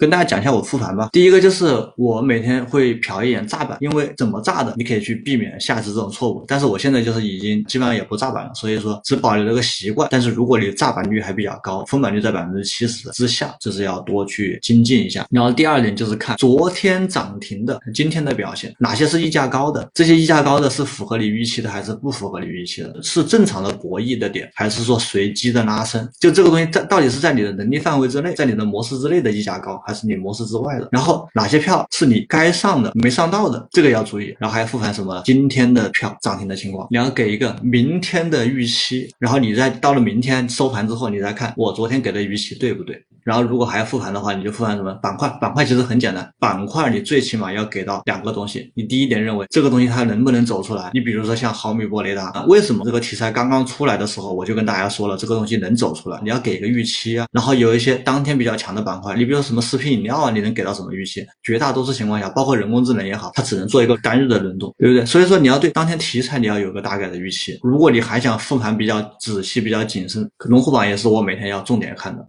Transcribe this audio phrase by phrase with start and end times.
[0.00, 1.10] 跟大家讲一下我复盘吧。
[1.12, 6.42] 第一个就是我每天会瞟一眼炸板，因为怎么炸的，你可以去避免下次这种错误。
[6.48, 10.08] 但是我现在就是已经基本上也不炸板了，所以说只保留了个习惯。
[10.10, 15.26] 但是如果你炸板率还比较高，封板率在百分之七十之下，就是要多去精进一下。
[15.30, 23.02] 然后第二点就是看昨天涨停的今天的表现，哪些是溢价高的，这些溢价高的是符合你预期的还是不符合你预期的？
[23.02, 26.08] 是正常的博弈的点，还是说随机的拉升？
[26.18, 30.88] 就这个东西在到底是在你的能力范围之内，在你的模式之内的溢价高，还是你模式之外的？
[30.92, 34.34] 然后哪些票是你该上的没上到的，这个要注意。
[34.38, 35.20] 然后还要复盘什么？
[35.24, 43.02] 今天的票涨停的情况，你要给一个明天的预期，然后你再到了明天收盘之后，你再看我昨天给的预期对不对？
[43.24, 45.28] 然后如果还要复盘的话，你就复盘什么板块？
[45.40, 48.70] 板块其实很简单，板块你最起码要给到两个东西。
[48.74, 50.90] 你第一点认为这个东西它能不能走出来？
[50.94, 57.26] 你比如说像毫米波雷达，为什么这个题材刚刚出来的时候，我就跟大家说了，这个东西能走出来，你要给个预期啊。
[57.32, 61.26] 然后有一些当天比较强的板块，你比如说什么食品饮料啊，你能给到什么预期？
[61.42, 65.04] 绝大多数情况下，包括人工智能也好，它只能做一个单日的轮动，对不对？
[65.06, 67.58] 所以说你要对当天题材你要有个大概的预期。
[67.62, 72.26] 如果你还想复盘比较仔细、比较谨慎，龙虎榜也是我每天要重点看的。